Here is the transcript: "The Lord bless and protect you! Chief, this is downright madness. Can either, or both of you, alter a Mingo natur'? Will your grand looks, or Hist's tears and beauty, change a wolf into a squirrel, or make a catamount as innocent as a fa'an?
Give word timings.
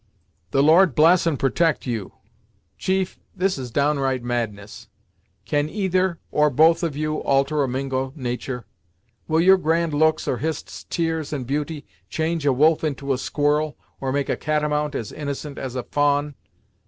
"The 0.49 0.63
Lord 0.63 0.95
bless 0.95 1.27
and 1.27 1.37
protect 1.37 1.85
you! 1.85 2.13
Chief, 2.75 3.19
this 3.35 3.59
is 3.59 3.69
downright 3.69 4.23
madness. 4.23 4.87
Can 5.45 5.69
either, 5.69 6.17
or 6.31 6.49
both 6.49 6.81
of 6.81 6.97
you, 6.97 7.17
alter 7.17 7.61
a 7.61 7.67
Mingo 7.67 8.11
natur'? 8.15 8.65
Will 9.27 9.41
your 9.41 9.57
grand 9.57 9.93
looks, 9.93 10.27
or 10.27 10.37
Hist's 10.39 10.85
tears 10.85 11.31
and 11.31 11.45
beauty, 11.45 11.85
change 12.09 12.47
a 12.47 12.51
wolf 12.51 12.83
into 12.83 13.13
a 13.13 13.17
squirrel, 13.19 13.77
or 13.99 14.11
make 14.11 14.27
a 14.27 14.35
catamount 14.35 14.95
as 14.95 15.11
innocent 15.11 15.59
as 15.59 15.75
a 15.75 15.83
fa'an? 15.83 16.33